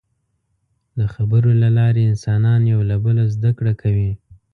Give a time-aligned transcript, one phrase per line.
[0.97, 4.11] د خبرو له لارې انسانان یو له بله زدهکړه کوي.